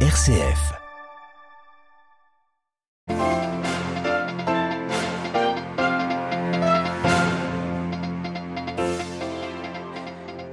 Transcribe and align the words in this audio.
RCF. 0.00 0.85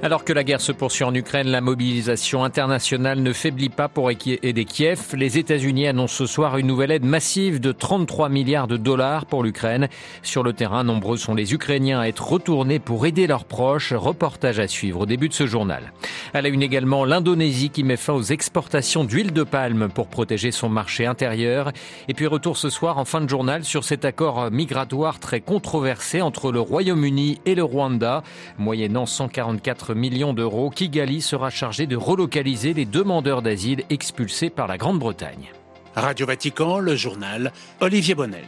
Alors 0.03 0.25
que 0.25 0.33
la 0.33 0.43
guerre 0.43 0.59
se 0.59 0.73
poursuit 0.73 1.05
en 1.05 1.15
Ukraine, 1.15 1.47
la 1.47 1.61
mobilisation 1.61 2.43
internationale 2.43 3.21
ne 3.21 3.31
faiblit 3.31 3.69
pas 3.69 3.87
pour 3.87 4.11
aider 4.11 4.65
Kiev. 4.65 4.99
Les 5.13 5.37
États-Unis 5.37 5.87
annoncent 5.87 6.15
ce 6.15 6.25
soir 6.25 6.57
une 6.57 6.67
nouvelle 6.67 6.91
aide 6.91 7.05
massive 7.05 7.61
de 7.61 7.71
33 7.71 8.27
milliards 8.27 8.67
de 8.67 8.75
dollars 8.75 9.25
pour 9.25 9.43
l'Ukraine. 9.43 9.87
Sur 10.21 10.43
le 10.43 10.51
terrain, 10.51 10.83
nombreux 10.83 11.15
sont 11.15 11.33
les 11.33 11.53
Ukrainiens 11.53 12.01
à 12.01 12.07
être 12.07 12.27
retournés 12.27 12.79
pour 12.79 13.05
aider 13.05 13.27
leurs 13.27 13.45
proches. 13.45 13.93
Reportage 13.93 14.59
à 14.59 14.67
suivre 14.67 14.99
au 14.99 15.05
début 15.05 15.29
de 15.29 15.33
ce 15.33 15.47
journal. 15.47 15.93
Elle 16.33 16.47
a 16.47 16.49
une 16.49 16.63
également 16.63 17.05
l'Indonésie 17.05 17.69
qui 17.69 17.85
met 17.85 17.95
fin 17.95 18.11
aux 18.11 18.23
exportations 18.23 19.05
d'huile 19.05 19.31
de 19.31 19.43
palme 19.43 19.87
pour 19.87 20.07
protéger 20.07 20.51
son 20.51 20.67
marché 20.67 21.05
intérieur. 21.05 21.71
Et 22.09 22.13
puis 22.13 22.27
retour 22.27 22.57
ce 22.57 22.69
soir 22.69 22.97
en 22.97 23.05
fin 23.05 23.21
de 23.21 23.29
journal 23.29 23.63
sur 23.63 23.85
cet 23.85 24.03
accord 24.03 24.51
migratoire 24.51 25.21
très 25.21 25.39
controversé 25.39 26.21
entre 26.21 26.51
le 26.51 26.59
Royaume-Uni 26.59 27.39
et 27.45 27.55
le 27.55 27.63
Rwanda, 27.63 28.21
moyennant 28.57 29.05
144 29.05 29.93
millions 30.03 30.33
d'euros, 30.33 30.69
Kigali 30.69 31.21
sera 31.21 31.49
chargé 31.49 31.87
de 31.87 31.95
relocaliser 31.95 32.73
les 32.73 32.83
demandeurs 32.83 33.41
d'asile 33.41 33.83
expulsés 33.89 34.49
par 34.49 34.67
la 34.67 34.77
Grande-Bretagne. 34.77 35.53
Radio 35.95 36.25
Vatican, 36.25 36.79
le 36.79 36.97
journal 36.97 37.53
Olivier 37.79 38.13
Bonnel. 38.13 38.43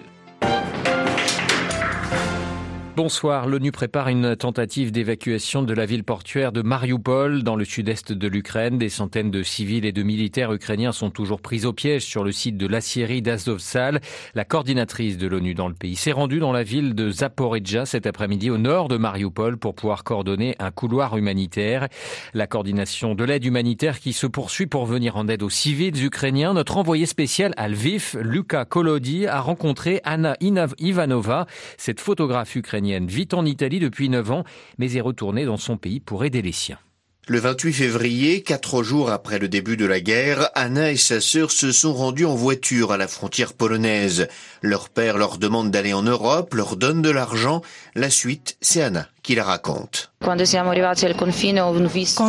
Bonsoir. 2.96 3.46
L'ONU 3.46 3.74
prépare 3.74 4.08
une 4.08 4.38
tentative 4.38 4.94
d'évacuation 4.94 5.64
de 5.64 5.74
la 5.74 5.86
ville 5.86 6.06
portuaire 6.06 6.54
de 6.54 6.62
Mariupol 6.62 7.44
dans 7.44 7.58
le 7.58 7.66
sud-est 7.66 8.14
de 8.14 8.28
l'Ukraine. 8.30 8.78
Des 8.78 8.88
centaines 8.88 9.32
de 9.32 9.44
civils 9.44 9.84
et 9.84 9.92
de 9.92 10.02
militaires 10.02 10.54
ukrainiens 10.54 10.94
sont 10.94 11.10
toujours 11.10 11.42
pris 11.42 11.66
au 11.66 11.74
piège 11.74 12.06
sur 12.06 12.24
le 12.24 12.32
site 12.32 12.56
de 12.56 12.66
l'acierie 12.68 13.22
d'Azovstal. 13.22 14.00
La 14.34 14.46
coordinatrice 14.46 15.18
de 15.18 15.28
l'ONU 15.28 15.56
dans 15.56 15.68
le 15.68 15.74
pays 15.74 15.98
s'est 15.98 16.14
rendue 16.14 16.40
dans 16.40 16.54
la 16.54 16.64
ville 16.64 16.96
de 16.96 17.12
Zaporizhia 17.12 17.86
cet 17.86 18.08
après-midi 18.08 18.50
au 18.50 18.58
nord 18.58 18.88
de 18.88 18.96
Mariupol 18.96 19.58
pour 19.58 19.76
pouvoir 19.76 20.06
coordonner 20.06 20.56
un 20.60 20.72
couloir 20.72 21.18
humanitaire. 21.18 21.90
La 22.34 22.48
coordination 22.48 23.14
de 23.14 23.26
l'aide 23.26 23.44
humanitaire 23.44 24.00
qui 24.00 24.14
se 24.14 24.26
poursuit 24.26 24.68
pour 24.68 24.86
venir 24.86 25.18
en 25.18 25.28
aide 25.28 25.44
aux 25.44 25.50
civils 25.50 26.02
ukrainiens. 26.02 26.54
Notre 26.54 26.78
envoyé 26.78 27.06
spécial 27.06 27.54
à 27.58 27.68
Lviv, 27.68 28.18
Luca 28.22 28.64
Kolodi, 28.64 29.28
a 29.28 29.42
rencontré 29.42 30.00
Anna 30.06 30.38
Ivanova, 30.40 31.46
cette 31.76 32.00
photographe 32.00 32.56
ukrainienne 32.56 32.85
vit 33.08 33.30
en 33.34 33.46
Italie 33.46 33.80
depuis 33.80 34.10
9 34.10 34.32
ans, 34.32 34.44
mais 34.78 34.94
est 34.94 35.02
retournée 35.02 35.46
dans 35.46 35.58
son 35.58 35.78
pays 35.78 36.00
pour 36.00 36.26
aider 36.26 36.42
les 36.42 36.52
siens. 36.52 36.80
Le 37.28 37.40
28 37.40 37.74
février, 37.74 38.44
quatre 38.44 38.84
jours 38.84 39.10
après 39.10 39.40
le 39.40 39.48
début 39.48 39.78
de 39.78 39.86
la 39.86 40.00
guerre, 40.00 40.52
Anna 40.54 40.92
et 40.92 40.96
sa 40.96 41.20
sœur 41.20 41.50
se 41.50 41.72
sont 41.72 41.94
rendues 41.94 42.28
en 42.28 42.36
voiture 42.36 42.92
à 42.92 42.98
la 42.98 43.08
frontière 43.08 43.54
polonaise. 43.54 44.28
Leur 44.62 44.90
père 44.90 45.18
leur 45.18 45.40
demande 45.40 45.72
d'aller 45.72 45.94
en 45.94 46.04
Europe, 46.04 46.54
leur 46.54 46.76
donne 46.76 47.02
de 47.02 47.10
l'argent. 47.10 47.64
La 47.96 48.12
suite, 48.12 48.58
c'est 48.62 48.84
Anna 48.84 49.08
qui 49.24 49.34
la 49.34 49.44
raconte. 49.44 50.12
Quand 50.26 50.36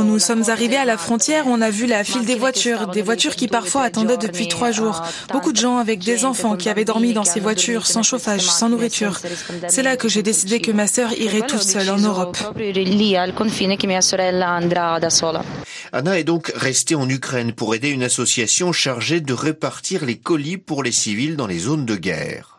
nous 0.04 0.18
sommes 0.18 0.50
arrivés 0.50 0.76
à 0.76 0.84
la 0.84 0.98
frontière, 0.98 1.44
on 1.46 1.62
a 1.62 1.70
vu 1.70 1.86
la 1.86 2.04
file 2.04 2.26
des 2.26 2.34
voitures, 2.34 2.88
des 2.88 3.00
voitures 3.00 3.34
qui 3.34 3.48
parfois 3.48 3.82
attendaient 3.82 4.18
depuis 4.18 4.48
trois 4.48 4.70
jours. 4.70 5.02
Beaucoup 5.32 5.52
de 5.52 5.56
gens 5.56 5.78
avec 5.78 6.00
des 6.00 6.26
enfants 6.26 6.56
qui 6.56 6.68
avaient 6.68 6.84
dormi 6.84 7.14
dans 7.14 7.24
ces 7.24 7.40
voitures, 7.40 7.86
sans 7.86 8.02
chauffage, 8.02 8.42
sans 8.42 8.68
nourriture. 8.68 9.18
C'est 9.68 9.82
là 9.82 9.96
que 9.96 10.08
j'ai 10.08 10.22
décidé 10.22 10.60
que 10.60 10.72
ma 10.72 10.86
sœur 10.86 11.12
irait 11.14 11.46
toute 11.46 11.62
seule 11.62 11.88
en 11.88 11.96
Europe. 11.96 12.36
Anna 15.92 16.18
est 16.18 16.24
donc 16.24 16.52
restée 16.54 16.96
en 16.96 17.08
Ukraine 17.08 17.52
pour 17.52 17.74
aider 17.74 17.88
une 17.88 18.02
association 18.02 18.72
chargée 18.72 19.20
de 19.20 19.32
répartir 19.32 20.04
les 20.04 20.18
colis 20.18 20.58
pour 20.58 20.82
les 20.82 20.92
civils 20.92 21.36
dans 21.36 21.46
les 21.46 21.60
zones 21.60 21.86
de 21.86 21.96
guerre. 21.96 22.58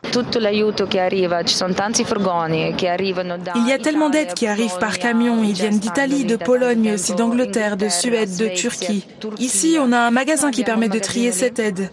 Il 3.54 3.68
y 3.68 3.72
a 3.72 3.78
tellement 3.78 4.10
d'aides 4.10 4.34
qui 4.34 4.46
arrivent 4.46 4.78
par 4.80 4.98
camion. 4.98 5.27
Ils 5.42 5.52
viennent 5.52 5.78
d'Italie, 5.78 6.24
de 6.24 6.36
Pologne, 6.36 6.92
aussi 6.94 7.14
d'Angleterre, 7.14 7.76
de 7.76 7.88
Suède, 7.88 8.36
de 8.36 8.48
Turquie. 8.48 9.04
Ici, 9.38 9.76
on 9.80 9.92
a 9.92 9.98
un 9.98 10.10
magasin 10.10 10.50
qui 10.50 10.64
permet 10.64 10.88
de 10.88 10.98
trier 10.98 11.32
cette 11.32 11.58
aide. 11.58 11.90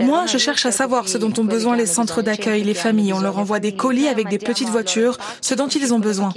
Moi, 0.00 0.26
je 0.26 0.38
cherche 0.38 0.66
à 0.66 0.70
savoir 0.70 1.08
ce 1.08 1.18
dont 1.18 1.32
ont 1.38 1.44
besoin 1.44 1.76
les 1.76 1.86
centres 1.86 2.22
d'accueil, 2.22 2.62
les 2.64 2.74
familles. 2.74 3.12
On 3.12 3.20
leur 3.20 3.38
envoie 3.38 3.60
des 3.60 3.74
colis 3.74 4.08
avec 4.08 4.28
des 4.28 4.38
petites 4.38 4.68
voitures, 4.68 5.18
ce 5.40 5.54
dont 5.54 5.68
ils 5.68 5.92
ont 5.94 5.98
besoin. 5.98 6.32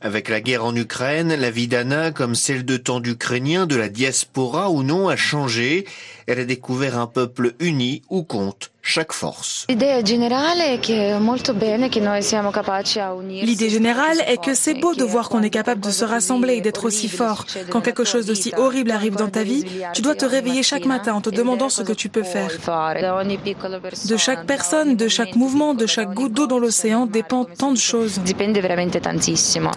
Avec 0.00 0.28
la 0.28 0.40
guerre 0.40 0.64
en 0.64 0.74
Ukraine, 0.74 1.34
la 1.34 1.50
vie 1.50 1.68
d'Anna, 1.68 2.12
comme 2.12 2.34
celle 2.34 2.64
de 2.64 2.76
tant 2.76 3.00
d'Ukrainiens 3.00 3.66
de 3.66 3.76
la 3.76 3.88
diaspora 3.88 4.70
ou 4.70 4.82
non, 4.82 5.08
a 5.08 5.16
changé. 5.16 5.86
Elle 6.26 6.40
a 6.40 6.44
découvert 6.44 6.98
un 6.98 7.06
peuple 7.06 7.54
uni 7.60 8.02
où 8.10 8.22
compte 8.22 8.70
chaque 8.84 9.12
force. 9.12 9.66
L'idée 9.68 10.02
générale 13.70 14.18
est 14.26 14.42
que 14.42 14.54
c'est 14.54 14.74
beau 14.74 14.94
de 14.94 15.04
voir 15.04 15.30
qu'on 15.30 15.42
est 15.42 15.50
capable 15.50 15.80
de 15.80 15.90
se 15.90 16.04
rassembler 16.04 16.56
et 16.56 16.60
d'être 16.60 16.84
aussi 16.84 17.08
fort. 17.08 17.46
Quand 17.70 17.80
quelque 17.80 18.04
chose 18.04 18.26
d'aussi 18.26 18.52
horrible 18.56 18.90
arrive 18.90 19.16
dans 19.16 19.30
ta 19.30 19.42
vie, 19.42 19.64
tu 19.94 20.02
dois 20.02 20.14
te 20.14 20.26
réveiller 20.26 20.62
chaque 20.62 20.84
matin 20.84 21.14
en 21.14 21.22
te 21.22 21.30
demandant 21.30 21.70
ce 21.70 21.82
que 21.82 21.94
tu 21.94 22.10
peux 22.10 22.22
faire. 22.22 22.50
De 24.08 24.16
chaque 24.18 24.46
personne, 24.46 24.96
de 24.96 25.08
chaque 25.08 25.34
mouvement, 25.34 25.72
de 25.74 25.86
chaque 25.86 26.12
goutte 26.12 26.34
d'eau 26.34 26.46
dans 26.46 26.58
l'océan 26.58 27.06
dépend 27.06 27.46
tant 27.46 27.72
de 27.72 27.78
choses. 27.78 28.20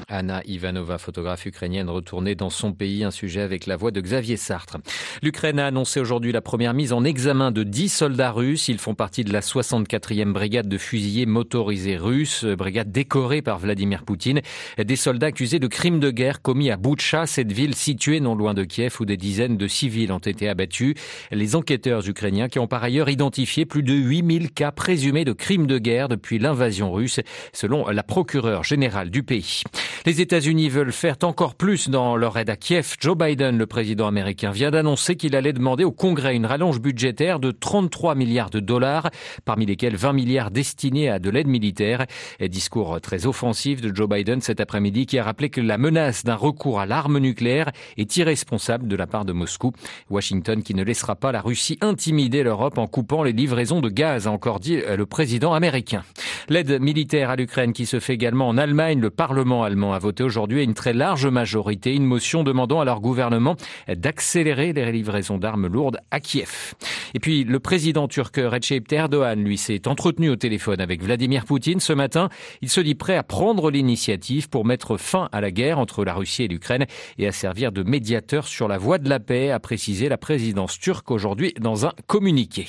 Anna 0.10 0.42
Ivanova, 0.46 0.98
photographe 0.98 1.46
ukrainienne 1.46 1.90
retournée 1.90 2.36
dans 2.36 2.50
son 2.50 2.74
pays, 2.74 3.06
un 3.06 3.12
sujet 3.12 3.42
avec 3.42 3.68
la 3.68 3.78
voix 3.78 3.92
de 3.92 4.02
Xavier 4.02 4.36
Sartre. 4.36 4.78
L'Ukraine 5.22 5.60
a 5.60 5.68
annoncé 5.68 6.02
aujourd'hui 6.02 6.34
la 6.38 6.42
première 6.42 6.76
mise 6.76 6.94
en 6.94 7.04
examen 7.04 7.50
de 7.50 7.64
10 7.64 7.90
soldats 7.90 8.30
russes. 8.30 8.68
Ils 8.68 8.78
font 8.78 8.94
partie 8.94 9.24
de 9.24 9.34
la 9.34 9.40
64e 9.40 10.34
brigade 10.34 10.70
de 10.70 10.78
fusiliers 10.78 11.26
motorisés 11.26 11.98
russes, 11.98 12.46
brigade 12.46 12.92
décorée 12.92 13.42
par 13.42 13.58
Vladimir 13.58 14.04
Poutine. 14.04 14.42
Des 14.78 14.96
soldats 14.96 15.28
accusés 15.28 15.58
de 15.58 15.66
crimes 15.66 16.00
de 16.00 16.12
guerre 16.12 16.44
commis 16.44 16.70
à 16.70 16.78
Boutcha, 16.78 17.26
cette 17.26 17.52
ville 17.52 17.74
située 17.74 18.20
non 18.20 18.36
loin 18.36 18.54
de 18.54 18.66
Kiev 18.66 18.98
où 19.00 19.06
des 19.06 19.18
dizaines 19.18 19.58
de 19.58 19.68
civils 19.68 20.12
ont 20.12 20.20
été 20.20 20.48
abattus. 20.48 20.94
Les 21.32 21.56
enquêteurs 21.56 22.08
ukrainiens 22.08 22.50
qui 22.50 22.60
ont 22.60 22.68
par 22.68 22.84
ailleurs 22.84 23.10
identifié 23.10 23.66
plus 23.66 23.82
de 23.82 23.96
8000 23.96 24.52
cas 24.52 24.72
présumés 24.72 25.26
de 25.26 25.34
crimes 25.34 25.66
de 25.66 25.80
guerre 25.80 26.08
depuis 26.08 26.38
l'invasion 26.38 26.92
russe, 26.92 27.20
selon 27.52 27.88
la 27.88 28.04
procureure 28.04 28.64
générale 28.64 29.10
du 29.10 29.24
pays. 29.24 29.64
Les 30.06 30.22
États-Unis 30.22 30.70
veulent 30.70 30.92
faire 30.92 31.16
encore 31.24 31.56
plus 31.56 31.90
dans 31.90 32.16
leur 32.16 32.38
aide 32.38 32.52
à 32.52 32.58
Kiev. 32.58 32.94
Joe 33.00 33.18
Biden, 33.18 33.58
le 33.58 33.66
président 33.66 34.06
américain, 34.06 34.52
vient 34.52 34.70
d'annoncer 34.70 35.16
qu'il 35.16 35.36
allait 35.36 35.52
demander 35.52 35.84
au 35.84 35.92
Congrès 35.92 36.27
une 36.34 36.46
rallonge 36.46 36.80
budgétaire 36.80 37.40
de 37.40 37.52
33 37.52 38.16
milliards 38.16 38.50
de 38.50 38.60
dollars, 38.60 39.10
parmi 39.46 39.66
lesquels 39.66 39.96
20 39.96 40.14
milliards 40.14 40.52
destinés 40.52 41.10
à 41.10 41.20
de 41.20 41.30
l'aide 41.30 41.48
militaire. 41.48 42.06
Et 42.40 42.50
discours 42.50 43.00
très 43.02 43.26
offensif 43.26 43.82
de 43.82 43.96
Joe 43.96 44.10
Biden 44.10 44.42
cet 44.42 44.60
après-midi 44.60 45.06
qui 45.06 45.20
a 45.20 45.24
rappelé 45.24 45.50
que 45.50 45.62
la 45.62 45.78
menace 45.78 46.24
d'un 46.24 46.36
recours 46.36 46.80
à 46.80 46.86
l'arme 46.86 47.20
nucléaire 47.20 47.72
est 47.98 48.18
irresponsable 48.18 48.88
de 48.88 48.96
la 48.96 49.08
part 49.08 49.26
de 49.26 49.34
Moscou. 49.34 49.72
Washington 50.10 50.64
qui 50.64 50.74
ne 50.74 50.84
laissera 50.84 51.16
pas 51.16 51.32
la 51.32 51.42
Russie 51.42 51.78
intimider 51.82 52.44
l'Europe 52.44 52.78
en 52.78 52.88
coupant 52.88 53.24
les 53.24 53.34
livraisons 53.34 53.82
de 53.82 53.90
gaz, 53.90 54.28
a 54.28 54.32
encore 54.32 54.60
dit 54.60 54.78
le 54.78 55.06
président 55.06 55.54
américain. 55.54 56.04
L'aide 56.50 56.82
militaire 56.82 57.30
à 57.30 57.36
l'Ukraine 57.36 57.74
qui 57.74 57.86
se 57.86 58.00
fait 58.00 58.14
également 58.14 58.48
en 58.48 58.58
Allemagne. 58.58 59.00
Le 59.00 59.10
Parlement 59.10 59.64
allemand 59.64 59.94
a 59.94 60.00
voté 60.00 60.24
aujourd'hui 60.24 60.60
à 60.60 60.64
une 60.64 60.74
très 60.74 60.94
large 60.94 61.28
majorité 61.28 61.94
une 61.94 62.06
motion 62.06 62.44
demandant 62.44 62.80
à 62.80 62.86
leur 62.86 63.02
gouvernement 63.02 63.56
d'accélérer 63.88 64.74
les 64.74 64.92
livraisons 64.92 65.38
d'armes 65.38 65.68
lourdes 65.68 66.00
à 66.12 66.17
Kiev. 66.20 66.74
Et 67.14 67.20
puis 67.20 67.44
le 67.44 67.60
président 67.60 68.08
turc 68.08 68.38
Recep 68.38 68.92
Erdogan, 68.92 69.44
lui, 69.44 69.58
s'est 69.58 69.88
entretenu 69.88 70.30
au 70.30 70.36
téléphone 70.36 70.82
avec 70.82 71.02
Vladimir 71.02 71.46
Poutine 71.46 71.80
ce 71.80 71.94
matin. 71.94 72.30
Il 72.62 72.70
se 72.70 72.82
dit 72.82 72.96
prêt 72.96 73.16
à 73.18 73.24
prendre 73.24 73.72
l'initiative 73.72 74.50
pour 74.50 74.66
mettre 74.66 74.98
fin 74.98 75.30
à 75.32 75.42
la 75.42 75.52
guerre 75.52 75.80
entre 75.80 76.04
la 76.06 76.14
Russie 76.14 76.44
et 76.44 76.48
l'Ukraine 76.48 76.86
et 77.18 77.28
à 77.28 77.32
servir 77.32 77.72
de 77.72 77.84
médiateur 77.84 78.48
sur 78.48 78.68
la 78.68 78.78
voie 78.78 78.98
de 78.98 79.10
la 79.10 79.20
paix, 79.20 79.52
a 79.52 79.60
précisé 79.60 80.10
la 80.10 80.18
présidence 80.18 80.80
turque 80.80 81.12
aujourd'hui 81.12 81.54
dans 81.60 81.86
un 81.86 81.94
communiqué. 82.08 82.68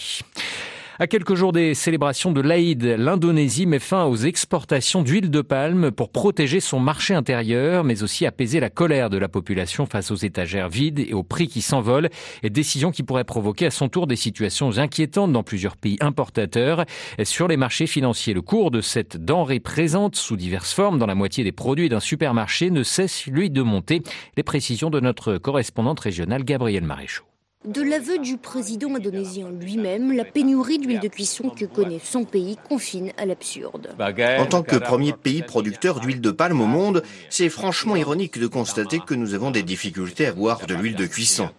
À 1.01 1.07
quelques 1.07 1.37
jours 1.37 1.53
des 1.53 1.75
célébrations 1.75 2.33
de 2.33 2.41
l'Aïd, 2.41 2.83
l'Indonésie 2.83 3.67
met 3.67 3.79
fin 3.79 4.07
aux 4.07 4.17
exportations 4.17 5.03
d'huile 5.03 5.31
de 5.31 5.43
palme 5.43 5.93
pour 5.93 6.11
protéger 6.11 6.59
son 6.59 6.81
marché 6.81 7.15
intérieur, 7.15 7.85
mais 7.85 8.03
aussi 8.03 8.27
apaiser 8.27 8.59
la 8.59 8.69
colère 8.69 9.09
de 9.09 9.17
la 9.17 9.29
population 9.29 9.87
face 9.87 10.11
aux 10.11 10.17
étagères 10.17 10.69
vides 10.69 10.99
et 10.99 11.15
aux 11.15 11.23
prix 11.23 11.47
qui 11.47 11.63
s'envolent. 11.63 12.09
Décision 12.43 12.91
qui 12.91 13.05
pourrait 13.05 13.23
provoquer 13.23 13.67
à 13.67 13.71
son 13.71 13.89
tour 13.89 14.09
des 14.09 14.17
situations 14.17 14.77
inquiétantes 14.77 15.31
dans 15.31 15.45
plusieurs 15.45 15.77
pays 15.77 15.99
importateurs. 16.01 16.85
Sur 17.23 17.47
les 17.47 17.57
marchés 17.57 17.87
financiers, 17.87 18.35
le 18.35 18.43
cours 18.43 18.73
de 18.73 18.81
cette 18.81 19.25
denrée 19.25 19.61
présente 19.61 20.17
sous 20.17 20.35
diverses 20.35 20.75
formes 20.75 20.99
dans 20.99 21.07
la 21.07 21.15
moitié 21.15 21.45
des 21.45 21.53
produits 21.53 21.89
d'un 21.89 22.01
supermarché 22.01 22.71
ne 22.71 22.83
cesse, 22.83 23.27
lui, 23.27 23.51
de 23.51 23.63
monter. 23.63 24.03
Les 24.37 24.43
précisions 24.43 24.91
de 24.91 24.99
notre 24.99 25.39
correspondante 25.39 26.01
régionale 26.01 26.43
Gabrielle 26.43 26.83
Maréchaux. 26.83 27.28
De 27.65 27.83
l'aveu 27.83 28.19
du 28.19 28.37
président 28.37 28.95
indonésien 28.95 29.51
lui-même, 29.51 30.13
la 30.13 30.25
pénurie 30.25 30.79
d'huile 30.79 31.01
de 31.01 31.09
cuisson 31.09 31.51
que 31.51 31.65
connaît 31.65 31.99
son 32.01 32.23
pays 32.23 32.57
confine 32.69 33.11
à 33.17 33.27
l'absurde. 33.27 33.97
En 33.99 34.47
tant 34.47 34.63
que 34.63 34.77
premier 34.77 35.13
pays 35.13 35.43
producteur 35.43 35.99
d'huile 35.99 36.21
de 36.21 36.31
palme 36.31 36.61
au 36.61 36.67
monde, 36.67 37.03
c'est 37.31 37.49
franchement 37.49 37.97
ironique 37.97 38.39
de 38.39 38.47
constater 38.47 39.01
que 39.01 39.13
nous 39.15 39.35
avons 39.35 39.51
des 39.51 39.65
difficultés 39.65 40.27
à 40.27 40.33
boire 40.33 40.67
de 40.67 40.75
l'huile 40.75 40.95
de 40.95 41.07
cuisson. 41.07 41.51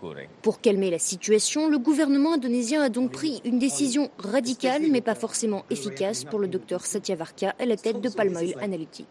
Pour 0.42 0.62
calmer 0.62 0.90
la 0.90 1.00
situation, 1.00 1.68
le 1.68 1.78
gouvernement 1.78 2.36
indonésien 2.36 2.82
a 2.82 2.88
donc 2.88 3.12
pris 3.12 3.42
une 3.44 3.60
décision 3.60 4.10
radicale 4.20 4.84
mais 4.90 5.02
pas 5.02 5.16
forcément 5.16 5.66
efficace 5.70 6.24
pour 6.24 6.40
le 6.40 6.48
docteur 6.48 6.86
Satyavarka 6.86 7.56
à 7.60 7.66
la 7.66 7.76
tête 7.76 8.00
de 8.00 8.08
Palm 8.08 8.38
Oil 8.38 8.56
Analytics. 8.62 9.10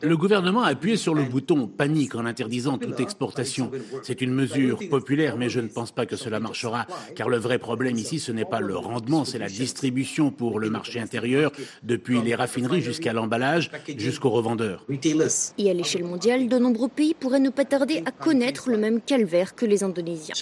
Le 0.00 0.16
gouvernement 0.16 0.62
a 0.62 0.68
appuyé 0.68 0.96
sur 0.96 1.14
le 1.14 1.24
bouton 1.24 1.68
panique 1.68 2.14
en 2.14 2.24
interdisant 2.24 2.78
toute 2.78 3.00
exportation. 3.00 3.70
C'est 4.02 4.22
une 4.22 4.32
mesure 4.32 4.78
populaire, 4.94 5.36
mais 5.36 5.48
je 5.48 5.58
ne 5.58 5.66
pense 5.66 5.90
pas 5.90 6.06
que 6.06 6.14
cela 6.14 6.38
marchera, 6.38 6.86
car 7.16 7.28
le 7.28 7.36
vrai 7.36 7.58
problème 7.58 7.96
ici, 7.96 8.20
ce 8.20 8.30
n'est 8.30 8.44
pas 8.44 8.60
le 8.60 8.76
rendement, 8.76 9.24
c'est 9.24 9.38
la 9.38 9.48
distribution 9.48 10.30
pour 10.30 10.60
le 10.60 10.70
marché 10.70 11.00
intérieur, 11.00 11.50
depuis 11.82 12.22
les 12.22 12.36
raffineries 12.36 12.80
jusqu'à 12.80 13.12
l'emballage, 13.12 13.72
jusqu'aux 13.96 14.30
revendeurs. 14.30 14.86
Et 15.58 15.70
à 15.70 15.74
l'échelle 15.74 16.04
mondiale, 16.04 16.48
de 16.48 16.58
nombreux 16.58 16.88
pays 16.88 17.14
pourraient 17.14 17.40
ne 17.40 17.50
pas 17.50 17.64
tarder 17.64 18.02
à 18.06 18.12
connaître 18.12 18.70
le 18.70 18.78
même 18.78 19.00
calvaire 19.00 19.56
que 19.56 19.66
les 19.66 19.82
Indonésiens. 19.82 20.34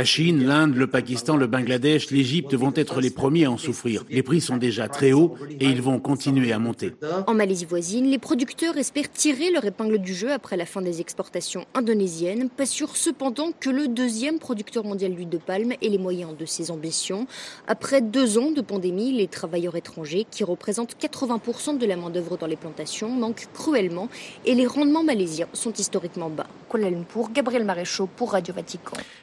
La 0.00 0.04
Chine, 0.04 0.46
l'Inde, 0.46 0.76
le 0.76 0.86
Pakistan, 0.86 1.36
le 1.36 1.48
Bangladesh, 1.48 2.12
l'Égypte 2.12 2.54
vont 2.54 2.72
être 2.76 3.00
les 3.00 3.10
premiers 3.10 3.46
à 3.46 3.50
en 3.50 3.56
souffrir. 3.56 4.04
Les 4.08 4.22
prix 4.22 4.40
sont 4.40 4.56
déjà 4.56 4.88
très 4.88 5.12
hauts 5.12 5.34
et 5.60 5.66
ils 5.66 5.82
vont 5.82 5.98
continuer 5.98 6.52
à 6.52 6.60
monter. 6.60 6.94
En 7.26 7.34
Malaisie 7.34 7.64
voisine, 7.64 8.06
les 8.06 8.18
producteurs 8.18 8.76
espèrent 8.76 9.10
tirer 9.10 9.50
leur 9.50 9.64
épingle 9.64 9.98
du 9.98 10.14
jeu 10.14 10.30
après 10.30 10.56
la 10.56 10.66
fin 10.66 10.80
des 10.80 11.00
exportations 11.00 11.66
indonésiennes, 11.74 12.48
pas 12.50 12.66
sûr 12.66 12.96
cependant 12.96 13.50
que 13.58 13.70
le 13.70 13.88
deuxième 13.96 14.38
producteur 14.38 14.84
mondial 14.84 15.14
d'huile 15.14 15.30
de 15.30 15.38
palme 15.38 15.72
ait 15.72 15.88
les 15.88 15.96
moyens 15.96 16.36
de 16.36 16.44
ses 16.44 16.70
ambitions. 16.70 17.26
Après 17.66 18.02
deux 18.02 18.36
ans 18.36 18.50
de 18.50 18.60
pandémie, 18.60 19.10
les 19.10 19.26
travailleurs 19.26 19.74
étrangers, 19.74 20.26
qui 20.30 20.44
représentent 20.44 20.94
80% 21.00 21.78
de 21.78 21.86
la 21.86 21.96
main-d'œuvre 21.96 22.36
dans 22.36 22.46
les 22.46 22.56
plantations, 22.56 23.08
manquent 23.08 23.48
cruellement 23.54 24.08
et 24.44 24.54
les 24.54 24.66
rendements 24.66 25.02
malaisiens 25.02 25.48
sont 25.54 25.72
historiquement 25.72 26.28
bas. 26.28 26.46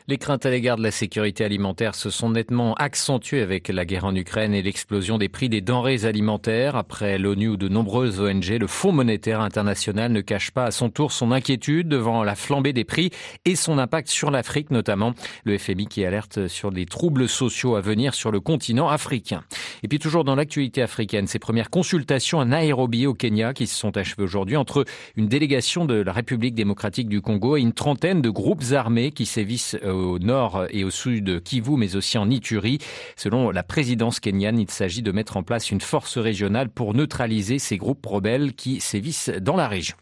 Les 0.09 0.17
craintes 0.17 0.45
à 0.45 0.49
l'égard 0.49 0.75
de 0.75 0.83
la 0.83 0.91
sécurité 0.91 1.45
alimentaire 1.45 1.95
se 1.95 2.09
sont 2.09 2.29
nettement 2.29 2.73
accentuées 2.73 3.41
avec 3.41 3.69
la 3.69 3.85
guerre 3.85 4.03
en 4.03 4.13
Ukraine 4.13 4.53
et 4.53 4.61
l'explosion 4.61 5.17
des 5.17 5.29
prix 5.29 5.47
des 5.47 5.61
denrées 5.61 6.03
alimentaires. 6.03 6.75
Après 6.75 7.17
l'ONU 7.17 7.47
ou 7.47 7.55
de 7.55 7.69
nombreuses 7.69 8.19
ONG, 8.19 8.49
le 8.59 8.67
Fonds 8.67 8.91
monétaire 8.91 9.39
international 9.39 10.11
ne 10.11 10.19
cache 10.19 10.51
pas 10.51 10.65
à 10.65 10.71
son 10.71 10.89
tour 10.89 11.13
son 11.13 11.31
inquiétude 11.31 11.87
devant 11.87 12.25
la 12.25 12.35
flambée 12.35 12.73
des 12.73 12.83
prix 12.83 13.11
et 13.45 13.55
son 13.55 13.77
impact 13.77 14.09
sur 14.09 14.29
l'Afrique 14.29 14.71
notamment. 14.71 15.13
Le 15.45 15.57
FMI 15.57 15.87
qui 15.87 16.03
alerte 16.03 16.49
sur 16.49 16.73
des 16.73 16.85
troubles 16.85 17.29
sociaux 17.29 17.77
à 17.77 17.79
venir 17.79 18.13
sur 18.13 18.29
le 18.29 18.41
continent 18.41 18.89
africain. 18.89 19.45
Et 19.83 19.87
puis 19.87 19.99
toujours 19.99 20.25
dans 20.25 20.35
l'actualité 20.35 20.81
africaine, 20.81 21.27
ces 21.27 21.39
premières 21.39 21.69
consultations 21.69 22.41
à 22.41 22.45
Nairobi 22.45 23.07
au 23.07 23.13
Kenya 23.13 23.53
qui 23.53 23.67
se 23.67 23.79
sont 23.79 23.95
achevées 23.95 24.23
aujourd'hui 24.23 24.57
entre 24.57 24.83
une 25.15 25.29
délégation 25.29 25.85
de 25.85 25.93
la 25.93 26.11
République 26.11 26.55
démocratique 26.55 27.07
du 27.07 27.21
Congo 27.21 27.55
et 27.55 27.61
une 27.61 27.71
trentaine 27.71 28.21
de 28.21 28.29
groupes 28.29 28.63
armés 28.73 29.11
qui 29.11 29.25
sévissent 29.25 29.77
au 29.93 30.19
nord 30.19 30.65
et 30.69 30.83
au 30.83 30.89
sud 30.89 31.23
de 31.23 31.39
Kivu 31.39 31.77
mais 31.77 31.95
aussi 31.95 32.17
en 32.17 32.29
Ituri. 32.29 32.79
Selon 33.15 33.51
la 33.51 33.63
présidence 33.63 34.19
kenyane, 34.19 34.59
il 34.59 34.69
s'agit 34.69 35.01
de 35.01 35.11
mettre 35.11 35.37
en 35.37 35.43
place 35.43 35.71
une 35.71 35.81
force 35.81 36.17
régionale 36.17 36.69
pour 36.69 36.93
neutraliser 36.93 37.59
ces 37.59 37.77
groupes 37.77 38.05
rebelles 38.05 38.53
qui 38.53 38.79
sévissent 38.79 39.29
dans 39.29 39.55
la 39.55 39.67
région. 39.67 39.95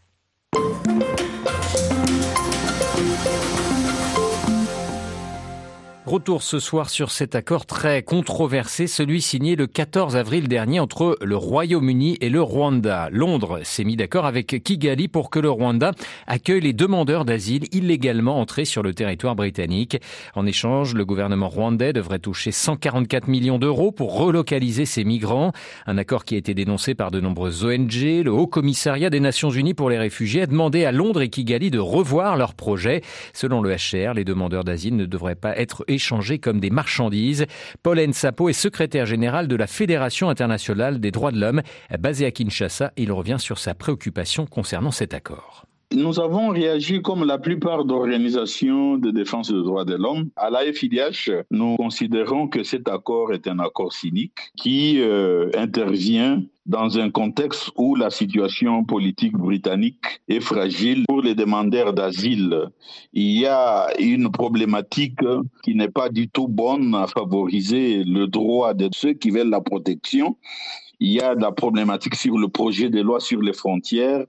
Retour 6.08 6.42
ce 6.42 6.58
soir 6.58 6.90
sur 6.90 7.12
cet 7.12 7.36
accord 7.36 7.68
très 7.68 8.02
controversé, 8.02 8.88
celui 8.88 9.22
signé 9.22 9.56
le 9.56 9.68
14 9.68 10.16
avril 10.16 10.48
dernier 10.48 10.80
entre 10.80 11.16
le 11.22 11.38
Royaume-Uni 11.38 12.18
et 12.22 12.30
le 12.30 12.42
Rwanda. 12.42 13.10
Londres 13.12 13.60
s'est 13.64 13.84
mis 13.84 13.98
d'accord 13.98 14.26
avec 14.26 14.64
Kigali 14.64 15.08
pour 15.08 15.30
que 15.30 15.38
le 15.38 15.52
Rwanda 15.52 15.92
accueille 16.26 16.62
les 16.62 16.74
demandeurs 16.74 17.24
d'asile 17.24 17.66
illégalement 17.72 18.40
entrés 18.40 18.66
sur 18.66 18.82
le 18.82 18.96
territoire 18.96 19.36
britannique. 19.36 20.02
En 20.34 20.48
échange, 20.48 20.96
le 20.96 21.06
gouvernement 21.06 21.50
rwandais 21.50 21.94
devrait 21.94 22.18
toucher 22.18 22.52
144 22.52 23.28
millions 23.28 23.60
d'euros 23.60 23.92
pour 23.92 24.18
relocaliser 24.18 24.86
ces 24.86 25.04
migrants. 25.04 25.52
Un 25.86 26.00
accord 26.00 26.26
qui 26.26 26.34
a 26.34 26.40
été 26.40 26.56
dénoncé 26.56 26.96
par 26.96 27.12
de 27.12 27.20
nombreuses 27.20 27.64
ONG. 27.64 28.24
Le 28.24 28.32
Haut 28.32 28.48
Commissariat 28.48 29.12
des 29.12 29.20
Nations 29.20 29.52
Unies 29.52 29.76
pour 29.76 29.92
les 29.92 30.00
réfugiés 30.00 30.42
a 30.42 30.48
demandé 30.48 30.84
à 30.84 30.92
Londres 30.92 31.22
et 31.22 31.30
Kigali 31.30 31.70
de 31.70 31.80
revoir 31.80 32.38
leur 32.38 32.56
projet. 32.56 33.04
Selon 33.34 33.62
le 33.62 33.76
HR, 33.76 34.16
les 34.16 34.26
demandeurs 34.26 34.64
d'asile 34.64 34.96
ne 34.96 35.06
devraient 35.06 35.36
pas 35.36 35.56
être 35.56 35.86
échangés 35.96 36.40
comme 36.40 36.60
des 36.60 36.70
marchandises. 36.70 37.46
Paul 37.84 38.14
Sapo 38.14 38.50
est 38.50 38.54
secrétaire 38.54 39.06
général 39.06 39.48
de 39.48 39.56
la 39.56 39.68
Fédération 39.68 40.30
internationale 40.30 41.00
des 41.00 41.12
droits 41.12 41.32
de 41.32 41.40
l'homme. 41.40 41.62
Basé 42.00 42.26
à 42.26 42.32
Kinshasa, 42.32 42.92
il 42.98 43.12
revient 43.12 43.38
sur 43.40 43.60
sa 43.60 43.74
préoccupation 43.74 44.46
concernant 44.46 44.92
cet 44.92 45.14
accord. 45.14 45.66
Nous 45.94 46.22
avons 46.22 46.50
réagi 46.50 47.02
comme 47.02 47.26
la 47.26 47.38
plupart 47.38 47.84
d'organisations 47.84 48.98
de 48.98 49.12
défense 49.12 49.52
des 49.52 49.62
droits 49.62 49.84
de 49.84 49.96
l'homme. 49.96 50.30
À 50.38 50.50
la 50.50 50.72
FIDH, 50.72 51.30
nous 51.52 51.76
considérons 51.76 52.48
que 52.48 52.64
cet 52.64 52.88
accord 52.88 53.34
est 53.34 53.46
un 53.46 53.60
accord 53.60 53.92
cynique 53.92 54.32
qui 54.56 55.02
euh, 55.02 55.50
intervient 55.54 56.42
dans 56.66 56.98
un 56.98 57.10
contexte 57.10 57.72
où 57.76 57.96
la 57.96 58.10
situation 58.10 58.86
politique 58.86 59.34
britannique 59.34 60.22
est 60.30 60.40
fragile 60.40 61.04
pour 61.10 61.22
les 61.22 61.36
demandeurs 61.36 61.92
d'asile. 61.92 62.70
Il 63.12 63.38
y 63.38 63.46
a 63.46 63.90
une 64.00 64.32
problématique 64.32 65.20
qui 65.62 65.76
n'est 65.76 65.90
pas 65.90 66.08
du 66.08 66.30
tout 66.30 66.48
bonne 66.48 66.96
à 66.96 67.08
favoriser 67.08 68.06
le 68.06 68.28
droit 68.28 68.74
de 68.74 68.90
ceux 68.94 69.12
qui 69.12 69.30
veulent 69.30 69.50
la 69.50 69.62
protection. 69.62 70.38
Il 71.02 71.12
y 71.12 71.20
a 71.20 71.34
la 71.34 71.52
problématique 71.52 72.16
sur 72.16 72.38
le 72.38 72.48
projet 72.48 72.90
de 72.90 73.02
loi 73.02 73.20
sur 73.20 73.42
les 73.42 73.54
frontières 73.54 74.26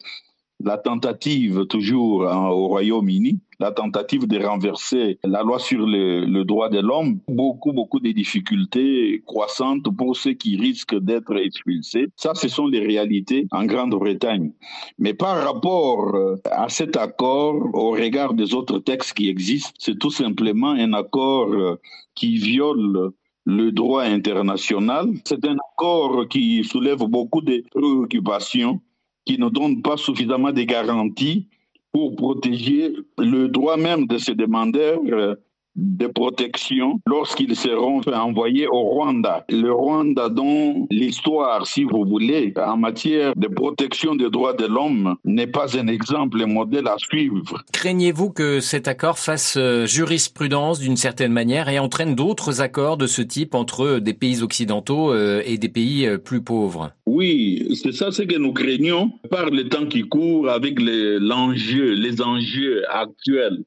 la 0.65 0.79
tentative 0.79 1.67
toujours 1.67 2.29
hein, 2.29 2.49
au 2.49 2.69
Royaume-Uni, 2.69 3.41
la 3.59 3.71
tentative 3.71 4.27
de 4.27 4.45
renverser 4.45 5.19
la 5.25 5.43
loi 5.43 5.59
sur 5.59 5.87
le, 5.87 6.45
droit 6.45 6.69
de 6.69 6.81
l'homme, 6.81 7.21
beaucoup, 7.29 7.73
beaucoup 7.73 8.01
de 8.01 8.11
difficultés 8.11 9.23
croissantes 9.27 9.89
pour 9.97 10.17
ceux 10.17 10.33
qui 10.33 10.57
risquent 10.57 10.99
d'être 10.99 11.37
expulsés. 11.37 12.09
Ça, 12.17 12.35
ce 12.35 12.49
sont 12.49 12.67
les 12.67 12.81
réalités 12.81 13.47
en 13.51 13.65
Grande-Bretagne. 13.65 14.53
Mais 14.99 15.15
par 15.15 15.45
rapport 15.45 16.15
euh, 16.15 16.37
à 16.51 16.69
cet 16.69 16.97
accord, 16.97 17.57
au 17.75 17.91
regard 17.91 18.35
des 18.35 18.55
autres 18.55 18.79
textes 18.79 19.15
qui 19.15 19.29
existent, 19.29 19.73
c'est 19.79 19.99
tout 19.99 20.11
simplement 20.11 20.71
un 20.71 20.93
accord 20.93 21.53
euh, 21.53 21.81
qui 22.15 22.37
viole 22.37 23.11
le 23.45 23.73
droit 23.73 24.03
international. 24.03 25.09
C'est 25.25 25.45
un 25.45 25.57
accord 25.73 26.29
qui 26.29 26.65
soulève 26.65 27.05
beaucoup 27.05 27.41
de 27.41 27.65
préoccupations 27.71 28.81
qui 29.25 29.39
ne 29.39 29.49
donnent 29.49 29.83
pas 29.83 29.97
suffisamment 29.97 30.53
de 30.53 30.63
garanties 30.63 31.49
pour 31.93 32.17
protéger 32.17 32.95
le 33.19 33.49
droit 33.49 33.77
même 33.77 34.07
de 34.07 34.19
ces 34.19 34.35
demandeurs 34.35 35.01
euh, 35.11 35.35
de 35.77 36.07
protection 36.07 37.01
lorsqu'ils 37.07 37.57
seront 37.57 38.01
envoyés 38.13 38.67
au 38.69 38.83
Rwanda. 38.83 39.45
Le 39.49 39.73
Rwanda 39.73 40.29
dont 40.29 40.87
l'histoire, 40.91 41.67
si 41.67 41.85
vous 41.85 42.05
voulez, 42.05 42.53
en 42.57 42.77
matière 42.77 43.33
de 43.37 43.49
protection 43.49 44.15
des 44.15 44.31
droits 44.31 44.55
de 44.55 44.67
l'homme 44.67 45.17
n'est 45.25 45.47
pas 45.47 45.79
un 45.79 45.87
exemple, 45.87 46.43
un 46.43 46.47
modèle 46.47 46.89
à 46.89 46.97
suivre. 46.99 47.63
Craignez-vous 47.73 48.31
que 48.31 48.61
cet 48.61 48.89
accord 48.89 49.19
fasse 49.19 49.57
euh, 49.57 49.87
jurisprudence 49.87 50.81
d'une 50.81 50.97
certaine 50.97 51.33
manière 51.33 51.69
et 51.69 51.79
entraîne 51.79 52.15
d'autres 52.15 52.61
accords 52.61 52.97
de 52.97 53.07
ce 53.07 53.23
type 53.23 53.55
entre 53.55 53.99
des 53.99 54.15
pays 54.15 54.43
occidentaux 54.43 55.13
euh, 55.13 55.43
et 55.45 55.59
des 55.59 55.69
pays 55.69 56.07
euh, 56.07 56.19
plus 56.19 56.43
pauvres? 56.43 56.91
Oui, 57.07 57.67
c'est 57.83 57.93
ça 57.93 58.11
ce 58.11 58.23
que 58.23 58.39
nous 58.39 58.53
craignons 58.53 59.11
par 59.31 59.51
le 59.51 59.69
temps 59.69 59.87
qui 59.87 60.03
court 60.03 60.49
avec 60.49 60.79
l'enjeu, 60.81 61.93
les 61.95 62.23
enjeux 62.23 62.83
actuels 62.91 63.65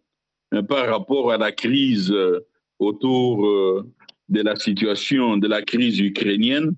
par 0.64 0.88
rapport 0.88 1.32
à 1.32 1.38
la 1.38 1.52
crise 1.52 2.12
euh, 2.12 2.46
autour 2.80 3.46
euh, 3.46 3.92
de 4.30 4.42
la 4.42 4.56
situation 4.56 5.38
de 5.38 5.48
la 5.48 5.62
crise 5.62 6.00
ukrainienne, 6.00 6.76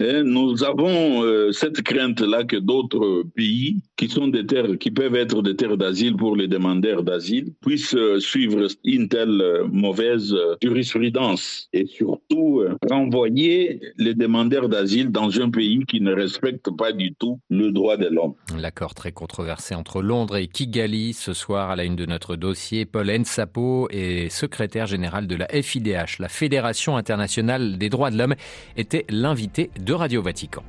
nous 0.00 0.62
avons 0.62 1.24
euh, 1.24 1.50
cette 1.52 1.82
crainte-là 1.82 2.44
que 2.44 2.56
d'autres 2.56 3.24
pays 3.34 3.78
qui 3.96 4.08
sont 4.08 4.28
des 4.28 4.46
terres, 4.46 4.78
qui 4.78 4.90
peuvent 4.90 5.16
être 5.16 5.42
des 5.42 5.56
terres 5.56 5.76
d'asile 5.76 6.16
pour 6.16 6.36
les 6.36 6.46
demandeurs 6.46 7.02
d'asile, 7.02 7.52
puissent 7.60 7.96
euh, 7.96 8.20
suivre 8.20 8.68
une 8.84 9.08
telle 9.08 9.40
euh, 9.40 9.66
mauvaise 9.66 10.36
jurisprudence 10.62 11.68
et 11.72 11.86
surtout 11.86 12.62
renvoyer 12.88 13.80
les 13.96 14.14
demandeurs 14.14 14.68
d'asile 14.68 15.10
dans 15.10 15.40
un 15.40 15.50
pays 15.50 15.84
qui 15.86 16.00
ne 16.00 16.12
respecte 16.12 16.70
pas 16.76 16.92
du 16.92 17.14
tout 17.14 17.40
le 17.50 17.72
droit 17.72 17.96
de 17.96 18.06
l'homme. 18.06 18.34
L'accord 18.56 18.94
très 18.94 19.12
controversé 19.12 19.74
entre 19.74 20.02
Londres 20.02 20.36
et 20.36 20.46
Kigali 20.46 21.12
ce 21.12 21.32
soir 21.32 21.70
à 21.70 21.76
la 21.76 21.84
une 21.84 21.96
de 21.96 22.06
notre 22.06 22.36
dossier. 22.36 22.86
Paul 22.86 23.10
Nsapo 23.10 23.88
est 23.90 24.28
secrétaire 24.28 24.86
général 24.86 25.26
de 25.26 25.34
la 25.34 25.48
FIDH, 25.48 26.18
la 26.20 26.28
Fédération 26.28 26.96
internationale 26.96 27.78
des 27.78 27.88
droits 27.88 28.10
de 28.10 28.18
l'homme, 28.18 28.34
était 28.76 29.04
l'invité 29.08 29.70
de 29.88 29.94
Radio 29.94 30.20
Vatican. 30.22 30.64